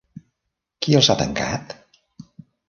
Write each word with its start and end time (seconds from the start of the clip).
Qui 0.85 0.97
els 1.01 1.09
ha 1.11 1.17
tancat? 1.19 1.77